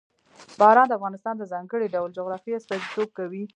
باران 0.59 0.87
د 0.89 0.93
افغانستان 0.99 1.35
د 1.37 1.43
ځانګړي 1.51 1.87
ډول 1.95 2.09
جغرافیه 2.17 2.57
استازیتوب 2.57 3.09
کوي. 3.17 3.43